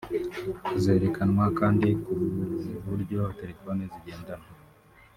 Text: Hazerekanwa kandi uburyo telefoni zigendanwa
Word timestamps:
Hazerekanwa 0.63 1.45
kandi 1.59 1.87
uburyo 2.85 3.19
telefoni 3.39 3.83
zigendanwa 3.93 4.49